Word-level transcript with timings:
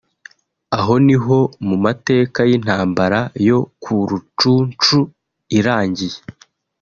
Aho 0.77 0.93
niho 1.07 1.37
mu 1.67 1.75
mateka 1.85 2.39
y’intambara 2.49 3.19
yo 3.49 3.59
ku 3.83 3.95
Rucunshu 4.09 4.99
irangiye 5.57 6.19